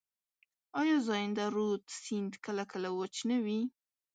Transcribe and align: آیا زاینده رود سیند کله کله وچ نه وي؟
آیا 0.81 0.97
زاینده 1.07 1.45
رود 1.55 1.83
سیند 2.01 2.33
کله 2.45 2.63
کله 2.71 2.89
وچ 2.99 3.15
نه 3.29 3.37
وي؟ 3.45 3.61